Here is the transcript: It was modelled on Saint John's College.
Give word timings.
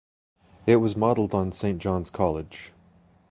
It 0.65 0.77
was 0.77 0.95
modelled 0.95 1.35
on 1.35 1.51
Saint 1.51 1.77
John's 1.79 2.09
College. 2.09 2.73